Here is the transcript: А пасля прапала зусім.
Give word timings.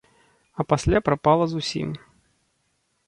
А 0.61 0.65
пасля 0.71 1.01
прапала 1.09 1.45
зусім. 1.53 1.89